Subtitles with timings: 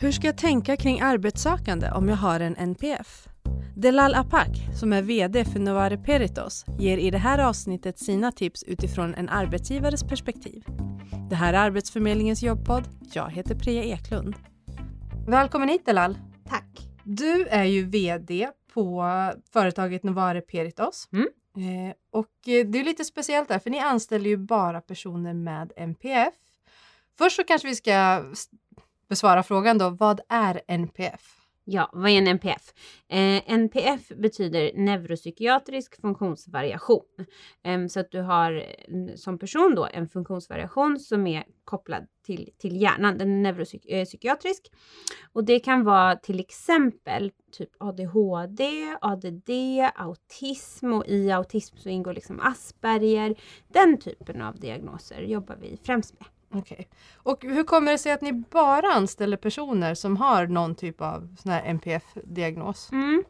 [0.00, 3.28] Hur ska jag tänka kring arbetssökande om jag har en NPF?
[3.76, 4.48] Delal Apak,
[4.80, 9.28] som är VD för Novare Peritos, ger i det här avsnittet sina tips utifrån en
[9.28, 10.64] arbetsgivares perspektiv.
[11.30, 12.88] Det här är Arbetsförmedlingens jobbpodd.
[13.12, 14.34] Jag heter Priya Eklund.
[15.28, 16.18] Välkommen hit Delal.
[16.48, 16.88] Tack.
[17.04, 19.04] Du är ju VD på
[19.52, 21.08] företaget Novare Peritos.
[21.12, 21.28] Mm.
[21.56, 25.72] Eh, och eh, det är lite speciellt där, för ni anställer ju bara personer med
[25.76, 26.34] NPF.
[27.18, 28.24] Först så kanske vi ska
[29.08, 31.38] besvara frågan då, vad är NPF?
[31.70, 32.72] Ja, vad är en NPF?
[33.08, 37.04] Eh, NPF betyder neuropsykiatrisk funktionsvariation.
[37.64, 42.50] Eh, så att du har mm, som person då en funktionsvariation som är kopplad till,
[42.58, 43.18] till hjärnan.
[43.18, 44.68] Den är neuropsykiatrisk.
[44.72, 44.78] Eh,
[45.32, 48.64] och det kan vara till exempel typ ADHD,
[49.00, 49.50] ADD,
[49.94, 53.34] autism och i autism så ingår liksom Asperger.
[53.68, 56.28] Den typen av diagnoser jobbar vi främst med.
[56.54, 56.88] Okej.
[57.16, 61.36] Och hur kommer det sig att ni bara anställer personer som har någon typ av
[61.38, 62.92] sån här NPF-diagnos?
[62.92, 63.24] Mm.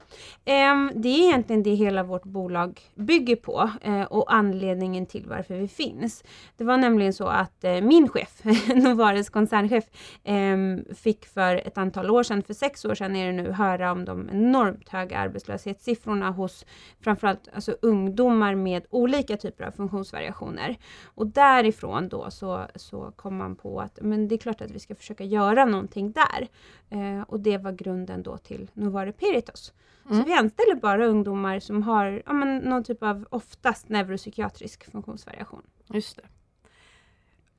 [0.45, 5.55] Ehm, det är egentligen det hela vårt bolag bygger på eh, och anledningen till varför
[5.55, 6.25] vi finns.
[6.56, 9.84] Det var nämligen så att eh, min chef, Novares koncernchef,
[10.25, 13.93] ehm, fick för ett antal år sedan, för sex år sedan är det nu, höra
[13.93, 16.67] om de enormt höga arbetslöshetssiffrorna hos
[17.00, 20.77] framförallt alltså, ungdomar med olika typer av funktionsvariationer.
[21.05, 24.78] Och därifrån då så, så kom man på att men det är klart att vi
[24.78, 26.48] ska försöka göra någonting där.
[26.91, 29.73] Eh, och det var grunden då till Novare Peritos.
[30.11, 30.19] Mm.
[30.23, 35.62] Så vi anställer bara ungdomar som har ja, men, någon typ av oftast neuropsykiatrisk funktionsvariation.
[35.87, 36.23] Just det.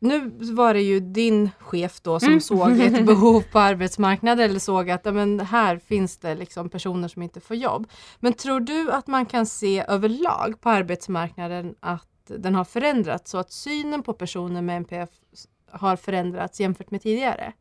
[0.01, 2.41] Nu var det ju din chef då som Mm.
[2.41, 7.21] såg ett behov på arbetsmarknaden eller såg att men här finns det liksom personer som
[7.21, 7.87] inte får jobb.
[8.19, 13.37] Men tror du att man kan se överlag på arbetsmarknaden att den har förändrats så
[13.37, 15.09] att synen på personer med NPF
[15.71, 17.53] har förändrats jämfört med tidigare?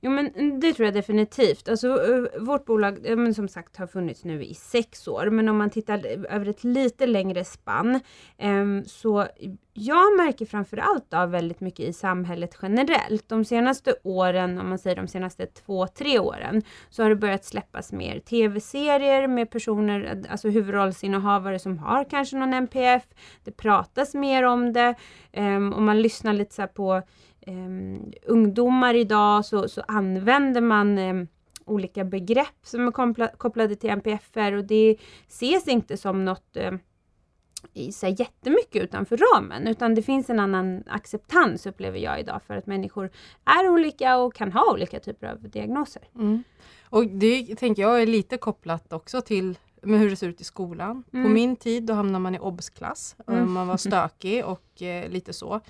[0.00, 1.68] Jo men mm, det tror jag definitivt.
[1.68, 5.30] Alltså eh, vårt bolag, men som sagt har funnits nu i sex år.
[5.30, 8.00] Men om man tittar över ett lite längre spann.
[8.38, 9.26] Ehm, så
[9.72, 13.28] jag märker framförallt av väldigt mycket i samhället generellt.
[13.28, 17.44] De senaste åren, om man säger de senaste två, tre åren, så har det börjat
[17.44, 23.02] släppas mer tv-serier med personer, alltså huvudrollsinnehavare som har kanske någon NPF.
[23.44, 24.94] Det pratas mer om det.
[25.32, 27.02] Ehm, och man lyssnar lite så här på
[27.46, 31.28] um, ungdomar idag så, så använder man um,
[31.64, 34.96] olika begrepp som är kopplade till NPFer och det
[35.28, 36.78] ses inte som något um,
[37.72, 42.56] i sig jättemycket utanför ramen utan det finns en annan acceptans upplever jag idag för
[42.56, 43.10] att människor
[43.44, 46.02] är olika och kan ha olika typer av diagnoser.
[46.14, 46.42] Mm.
[46.84, 50.44] Och det tänker jag är lite kopplat också till med hur det ser ut i
[50.44, 51.02] skolan.
[51.10, 51.32] På Mm.
[51.32, 53.16] min tid då hamnade man i obs-klass.
[53.26, 53.52] Mm.
[53.52, 55.60] Man var stökig och eh, lite så.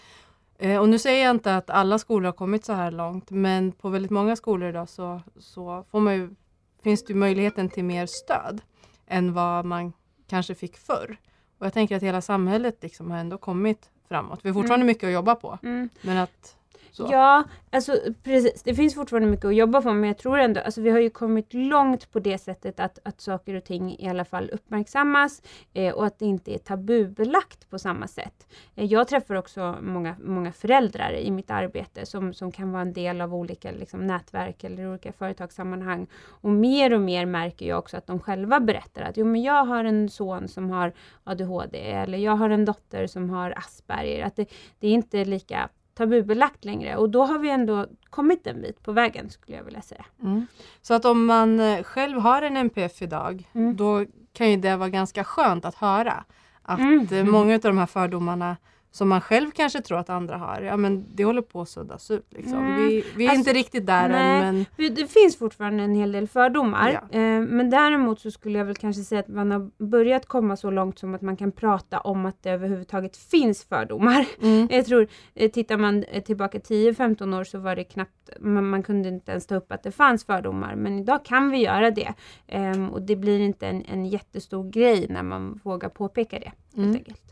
[0.58, 3.72] Eh, och nu säger jag inte att alla skolor har kommit så här långt men
[3.72, 6.34] på väldigt många skolor idag så, så ju,
[6.82, 8.60] finns det möjligheten till mer stöd
[9.06, 9.92] än vad man
[10.28, 11.16] kanske fick förr.
[11.58, 14.40] Och jag tänker att hela samhället liksom har ändå kommit framåt.
[14.42, 14.86] Vi har fortfarande Mm.
[14.86, 15.58] mycket att jobba på.
[15.62, 15.88] Mm.
[16.02, 16.56] Men att
[16.96, 17.08] så.
[17.10, 18.62] Ja, alltså precis.
[18.62, 21.10] Det finns fortfarande mycket att jobba på men jag tror ändå, alltså vi har ju
[21.10, 25.42] kommit långt på det sättet att, att saker och ting i alla fall uppmärksammas
[25.74, 28.46] eh, och att det inte är tabubelagt på samma sätt.
[28.74, 32.92] Eh, jag träffar också många, många föräldrar i mitt arbete som, som kan vara en
[32.92, 36.06] del av olika liksom, nätverk eller olika företagssammanhang.
[36.28, 39.64] Och mer och mer märker jag också att de själva berättar att jo men jag
[39.64, 40.92] har en son som har
[41.24, 44.24] ADHD eller jag har en dotter som har Asperger.
[44.24, 44.46] Att det,
[44.80, 48.92] det är inte lika tabubelagt längre och då har vi ändå kommit en bit på
[48.92, 50.04] vägen skulle jag vilja säga.
[50.22, 50.46] Mm.
[50.82, 53.76] Så att om man eh, själv har en NPF idag, Mm.
[53.76, 56.24] då kan ju det vara ganska skönt att höra.
[56.62, 57.06] Att Mm.
[57.12, 58.56] eh, många av de här fördomarna
[58.96, 62.10] som man själv kanske tror att andra har, ja men det håller på att suddas
[62.10, 62.26] ut.
[62.30, 62.58] Liksom.
[62.58, 62.86] Mm.
[62.86, 64.42] Vi, vi är Alltså, inte riktigt där nej.
[64.42, 66.90] än men Det finns fortfarande en hel del fördomar.
[67.10, 67.18] Ja.
[67.18, 70.70] Eh, men däremot så skulle jag väl kanske säga att man har börjat komma så
[70.70, 74.26] långt som att man kan prata om att det överhuvudtaget finns fördomar.
[74.42, 74.68] mm.
[74.76, 78.82] Jag tror, eh, tittar man eh, tillbaka 10-15 år så var det knappt, man, man
[78.82, 80.74] kunde inte ens ta upp att det fanns fördomar.
[80.74, 82.14] Men idag kan vi göra det.
[82.46, 86.52] Ehm, och det blir inte en, en jättestor grej när man vågar påpeka det.
[86.74, 86.94] Helt Mm.
[86.96, 87.25] enkelt.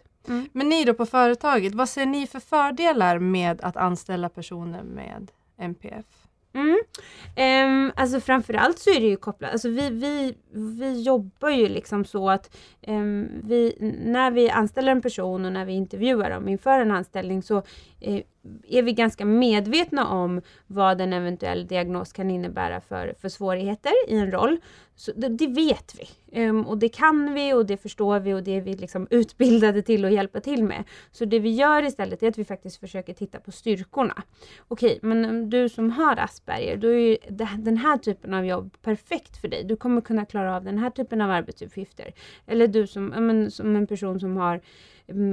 [0.52, 5.30] Men ni då på företaget, vad ser ni för fördelar med att anställa personer med
[5.58, 6.04] NPF?
[6.54, 6.78] Mm.
[7.36, 12.04] Ehm, alltså framförallt så är det ju kopplat, alltså vi, vi, vi jobbar ju liksom
[12.04, 16.80] så att ehm, vi, när vi anställer en person och när vi intervjuar dem inför
[16.80, 17.62] en anställning så
[18.00, 18.22] eh,
[18.68, 24.16] är vi ganska medvetna om vad en eventuell diagnos kan innebära för, för svårigheter i
[24.16, 24.58] en roll.
[24.96, 28.42] Så det, det vet vi um, och det kan vi och det förstår vi och
[28.42, 30.84] det är vi liksom utbildade till att hjälpa till med.
[31.12, 34.22] Så det vi gör istället är att vi faktiskt försöker titta på styrkorna.
[34.68, 37.16] Okej, men um, du som har Asperger, då är ju
[37.58, 39.64] den här typen av jobb perfekt för dig.
[39.64, 42.12] Du kommer kunna klara av den här typen av arbetsuppgifter.
[42.46, 44.60] Eller du som, men, som en person som har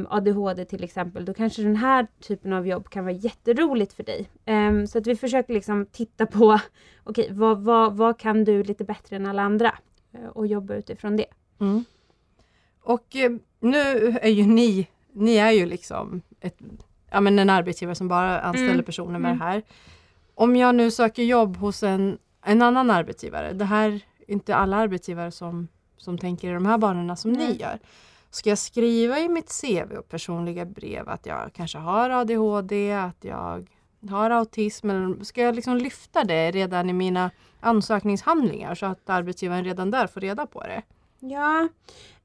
[0.10, 4.30] ADHD till exempel, då kanske den här typen av jobb kan vara jätteroligt för dig.
[4.46, 6.60] Um, så att vi försöker liksom titta på,
[7.04, 9.74] okej, okay, vad, vad, vad kan du lite bättre än alla andra?
[10.16, 11.26] Uh, och jobba utifrån det.
[11.60, 11.86] Mm.
[12.82, 16.58] Och uh, nu är ju ni, ni är ju liksom ett,
[17.12, 18.86] ja, men en arbetsgivare som bara anställer mm.
[18.86, 19.40] personer med mm.
[19.40, 19.64] det här.
[20.36, 24.78] Om jag nu söker jobb hos en, en annan arbetsgivare, det här är inte alla
[24.78, 25.68] arbetsgivare som,
[25.98, 27.80] som tänker i de här banorna som ni gör.
[28.32, 33.24] Ska jag skriva i mitt CV och personliga brev att jag kanske har ADHD, att
[33.24, 33.68] jag
[34.10, 39.64] har autism eller ska jag liksom lyfta det redan i mina ansökningshandlingar så att arbetsgivaren
[39.64, 40.82] redan där får reda på det?
[41.20, 41.68] Ja,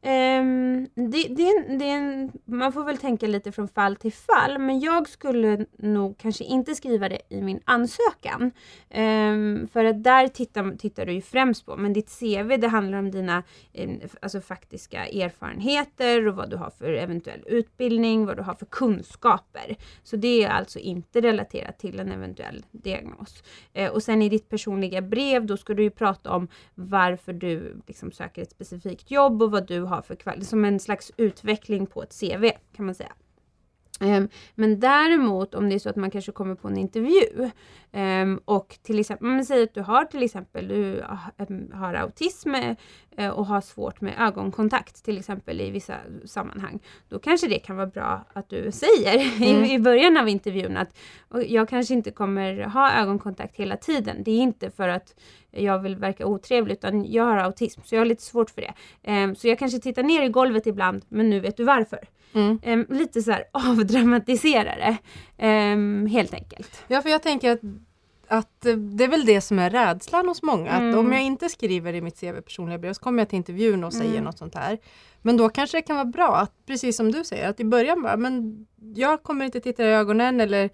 [0.03, 5.09] Um, det, det, det man får väl tänka lite från fall till fall, men jag
[5.09, 8.51] skulle nog kanske inte skriva det i min ansökan.
[8.95, 12.99] Um, för att där tittar, tittar du ju främst på, men ditt CV det handlar
[12.99, 13.43] om dina
[13.75, 18.67] um, alltså faktiska erfarenheter och vad du har för eventuell utbildning, vad du har för
[18.67, 19.77] kunskaper.
[20.03, 23.43] Så det är alltså inte relaterat till en eventuell diagnos.
[23.79, 27.81] Uh, och sen i ditt personliga brev, då ska du ju prata om varför du
[27.87, 31.87] liksom söker ett specifikt jobb och vad du har för kvalitet, som en slags utveckling
[31.87, 33.13] på ett CV kan man säga.
[34.01, 37.51] Um, men däremot om det är så att man kanske kommer på en intervju
[37.93, 41.05] um, och till exempel, man säger att du har till exempel du
[41.73, 42.55] har autism
[43.19, 45.95] uh, och har svårt med ögonkontakt till exempel i vissa
[46.25, 46.81] sammanhang.
[47.09, 49.65] Då kanske det kan vara bra att du säger mm.
[49.65, 50.99] i, i början av intervjun att
[51.47, 54.23] jag kanske inte kommer ha ögonkontakt hela tiden.
[54.23, 55.15] Det är inte för att
[55.57, 59.35] jag vill verka otrevlig utan jag har autism så jag har lite svårt för det.
[59.37, 62.09] så jag kanske tittar ner i golvet ibland men nu vet du varför.
[62.37, 62.59] Mm.
[62.65, 64.97] Um, lite så här avdramatiserare.
[65.39, 66.85] Um, helt enkelt.
[66.89, 67.61] Ja, för jag tänker att,
[68.29, 70.71] att det är väl det som är rädslan hos många.
[70.71, 70.91] Mm.
[70.91, 73.85] Att om jag inte skriver i mitt CV personliga brev så kommer jag till intervjun
[73.85, 74.25] och säger mm.
[74.25, 74.79] något sånt här.
[75.23, 78.03] Men då kanske det kan vara bra att, precis som du säger, att i början
[78.03, 80.71] bara, men jag kommer inte titta i ögonen eller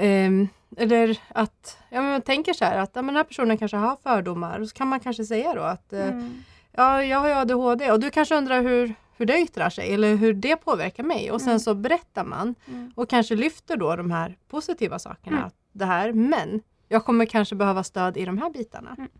[0.00, 3.58] um, eller att, ja men man tänker så här att ja, men den här personen
[3.58, 6.42] kanske har fördomar och så kan man kanske säga då att eh, mm.
[6.72, 10.16] ja, jag har ju ADHD och du kanske undrar hur, hur det yttrar sig eller
[10.16, 11.30] hur det påverkar mig.
[11.30, 11.60] Och sen mm.
[11.60, 12.92] så berättar man mm.
[12.96, 15.38] och kanske lyfter då de här positiva sakerna.
[15.38, 15.50] Mm.
[15.72, 18.94] Det här, men jag kommer kanske behöva stöd i de här bitarna.
[18.98, 19.10] Mm.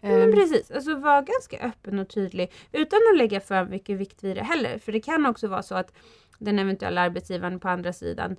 [0.00, 0.32] Men ehm.
[0.32, 4.44] precis, alltså var ganska öppen och tydlig utan att lägga för mycket vikt vid det
[4.44, 4.78] heller.
[4.78, 5.92] För det kan också vara så att
[6.38, 8.36] den eventuella arbetsgivaren på andra sidan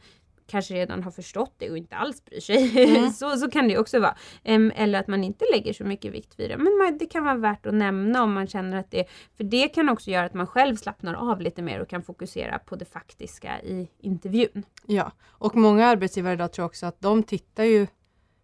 [0.48, 2.84] kanske redan har förstått det och inte alls bryr sig.
[2.84, 3.12] Mm.
[3.12, 4.16] så, så kan det också vara.
[4.45, 6.57] Um, eller att man inte lägger så mycket vikt vid det.
[6.57, 9.06] Men man, det kan vara värt att nämna om man känner att det...
[9.38, 12.60] För det kan också göra att man själv slappnar av lite mer och kan fokusera
[12.60, 14.66] på det faktiska i intervjun.
[14.86, 17.88] Ja, och många arbetsgivare idag tror också att de tittar ju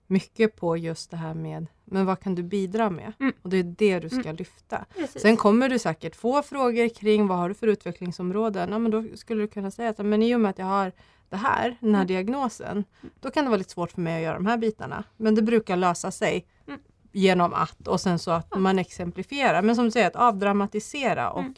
[0.07, 3.13] mycket på just det här med men vad kan du bidra med?
[3.19, 3.33] Mm.
[3.41, 4.35] Och det är det du ska mm.
[4.35, 4.85] lyfta.
[4.95, 5.21] Precis.
[5.21, 8.71] Sen kommer du säkert få frågor kring vad har du för utvecklingsområden?
[8.71, 10.91] Ja, men då skulle du kunna säga att men i och med att jag har
[11.29, 12.07] det här, den här mm.
[12.07, 12.83] diagnosen,
[13.19, 15.03] då kan det vara lite svårt för mig att göra de här bitarna.
[15.17, 16.79] Men det brukar lösa sig mm.
[17.11, 19.61] genom att och sen så att man exemplifierar.
[19.61, 21.53] Men som du säger, att avdramatisera och mm.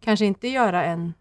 [0.00, 1.14] kanske inte göra en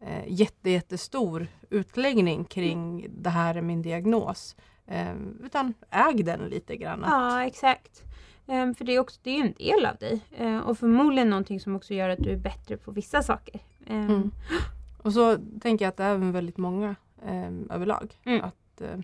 [0.00, 3.12] eh, jätte, jättestor utläggning kring mm.
[3.22, 4.56] det här är min diagnos.
[4.86, 5.14] Eh,
[5.44, 7.04] utan äg den lite grann.
[7.06, 8.02] Ja, exakt.
[8.46, 11.60] Um, för det är, också, det är en del av dig uh, och förmodligen någonting
[11.60, 13.60] som också gör att du är bättre på vissa saker.
[13.86, 14.00] Um.
[14.00, 14.30] Mm.
[15.02, 18.18] Och så tänker jag att det är även väldigt många eh, överlag.
[18.24, 18.44] Mm.
[18.44, 18.98] Att, eh,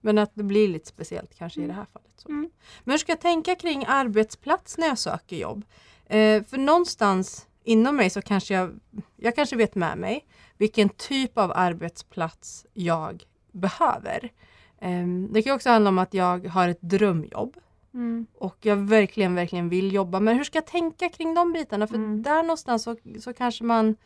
[0.00, 1.70] men att det blir lite speciellt kanske mm.
[1.70, 2.12] i det här fallet.
[2.16, 2.28] Så.
[2.28, 2.50] Mm.
[2.84, 5.64] Men hur ska jag tänka kring arbetsplats när jag söker jobb?
[6.06, 8.80] Eh, för någonstans inom mig så kanske jag,
[9.16, 14.32] jag kanske vet med mig vilken typ av arbetsplats jag behöver.
[14.80, 17.56] Um, det kan också handla om att jag har ett drömjobb.
[17.94, 18.26] Mm.
[18.34, 20.20] Och jag verkligen, verkligen vill jobba.
[20.20, 21.86] Men hur ska jag tänka kring de bitarna?
[21.86, 22.22] För mm.
[22.22, 23.96] där någonstans så, så kanske man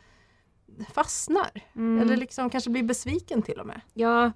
[0.93, 1.51] fastnar.
[1.75, 2.01] Mm.
[2.01, 3.81] Eller liksom kanske blir besviken till och med.
[3.93, 4.31] Ja,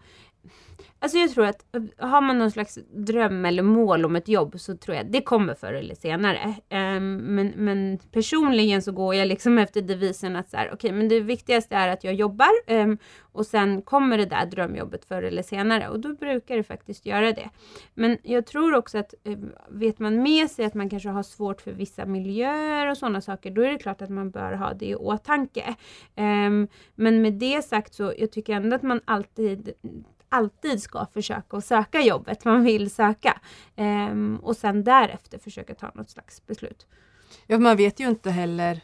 [0.99, 1.65] Alltså jag tror att
[1.97, 5.55] har man någon slags dröm eller mål om ett jobb så tror jag det kommer
[5.55, 6.55] förr eller senare.
[6.69, 11.09] Ehm, men, men personligen så går jag liksom efter devisen att så här, okay, men
[11.09, 15.43] det viktigaste är att jag jobbar ehm, och sen kommer det där drömjobbet förr eller
[15.43, 17.49] senare och då brukar det faktiskt göra det.
[17.93, 21.61] Men jag tror också att ehm, vet man med sig att man kanske har svårt
[21.61, 24.85] för vissa miljöer och sådana saker, då är det klart att man bör ha det
[24.85, 25.75] i åtanke.
[26.95, 29.73] men med det sagt så jag tycker ändå att man alltid
[30.35, 33.39] alltid ska försöka att söka jobbet man vill söka.
[33.75, 36.87] Um, och sen därefter försöka ta något slags beslut.
[37.47, 38.81] Ja, man vet ju inte heller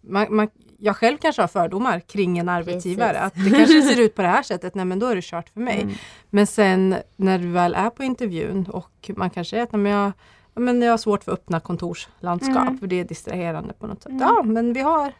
[0.00, 3.12] man, man, jag själv kanske har fördomar kring en arbetsgivare.
[3.12, 3.26] Precis.
[3.26, 5.48] Att det kanske ser ut på det här sättet, nej men då är det kört
[5.48, 5.80] för mig.
[5.82, 5.94] Mm.
[6.30, 10.12] Men sen när du väl är på intervjun och man kanske är att men jag,
[10.54, 12.78] men jag har svårt för öppna kontorslandskap, mm.
[12.78, 14.12] för det är distraherande på något sätt.
[14.12, 14.22] Mm.
[14.22, 15.12] Ja, men vi har,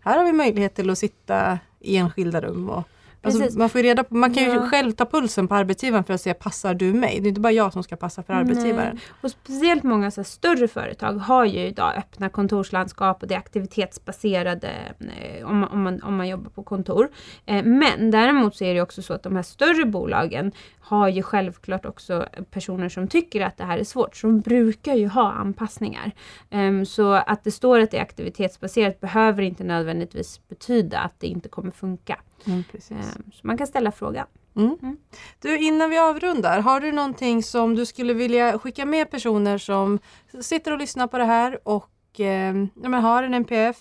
[0.00, 2.88] här har vi möjlighet till att sitta i enskilda rum och
[3.26, 4.68] Alltså, man, får reda på, man kan ju ja.
[4.68, 7.20] själv ta pulsen på arbetsgivaren för att se, passar du mig?
[7.20, 8.94] Det är inte bara jag som ska passa för arbetsgivaren.
[8.94, 9.02] Nej.
[9.20, 13.38] Och speciellt många så här, större företag har ju idag öppna kontorslandskap och det är
[13.38, 17.08] aktivitetsbaserade eh, om, om, man, om man jobbar på kontor.
[17.46, 20.52] Eh, men däremot så är det också så att de här större bolagen
[20.86, 24.16] har ju självklart också personer som tycker att det här är svårt.
[24.16, 26.12] Så de brukar ju ha anpassningar.
[26.50, 31.26] Um, så att det står att det är aktivitetsbaserat behöver inte nödvändigtvis betyda att det
[31.26, 32.18] inte kommer funka.
[32.44, 32.94] Mm, så
[33.42, 34.26] man kan ställa frågan.
[34.56, 34.78] Mm.
[34.82, 34.96] Mm.
[35.40, 39.98] Du, innan vi avrundar, har du någonting som du skulle vilja skicka med personer som
[40.40, 43.76] sitter och lyssnar på det här och eh, ja, har en NPF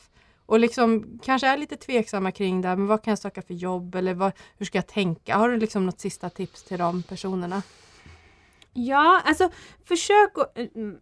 [0.46, 3.54] och liksom kanske är lite tveksamma kring det här, men vad kan jag söka för
[3.54, 5.38] jobb eller vad, hur ska jag tänka?
[5.38, 7.62] Har du liksom något sista tips till de personerna?
[8.74, 9.50] Ja, alltså
[9.86, 10.98] försök att mm,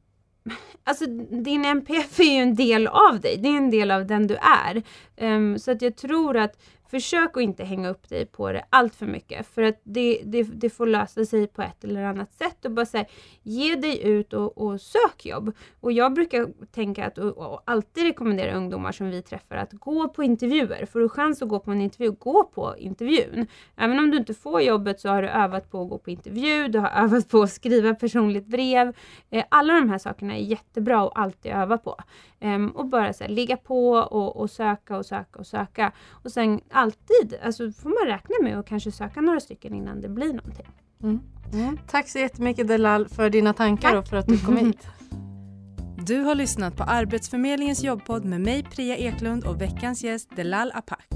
[0.83, 1.05] Alltså
[1.43, 4.35] din NPF är ju en del av dig, det är en del av den du
[4.35, 4.83] är.
[5.17, 6.61] Um, så att jag tror att
[6.93, 9.47] försök att inte hänga upp dig på det allt för mycket.
[9.47, 12.65] För att det, det, det får lösa sig på ett eller annat sätt.
[12.65, 13.05] Och bara säga,
[13.43, 15.55] ge dig ut och, och sök jobb.
[15.79, 20.09] Och jag brukar tänka att, och, och, alltid rekommendera ungdomar som vi träffar att gå
[20.09, 20.85] på intervjuer.
[20.85, 23.47] Får du chans att gå på en intervju, gå på intervjun.
[23.75, 26.67] Även om du inte får jobbet så har du övat på att gå på intervju,
[26.67, 28.95] du har övat på att skriva personligt brev.
[29.29, 31.95] Eh, alla de här sakerna är jättebra att alltid öva på.
[32.43, 35.91] Ehm, och bara så här, ligga på och, och, söka och söka och söka.
[36.09, 40.09] Och sen alltid, alltså får man räkna med att kanske söka några stycken innan det
[40.09, 40.67] blir någonting.
[41.03, 41.19] Mm.
[41.53, 41.77] Mm.
[41.87, 43.99] Tack så jättemycket Delal för dina tankar Tack.
[43.99, 44.87] och för att du kom hit.
[46.05, 51.07] Du har lyssnat på Arbetsförmedlingens jobbpodd med mig Priya Eklund och veckans gäst Delal Apak.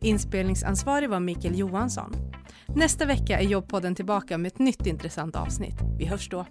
[0.00, 2.12] Inspelningsansvarig var Mikael Johansson.
[2.66, 5.76] Nästa vecka är jobbpodden tillbaka med ett nytt intressant avsnitt.
[5.98, 6.46] Vi hörs då.